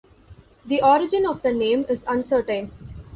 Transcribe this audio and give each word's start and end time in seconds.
The 0.65 0.81
origin 0.81 1.27
of 1.27 1.43
the 1.43 1.53
name 1.53 1.85
is 1.87 2.05
uncertain. 2.07 2.71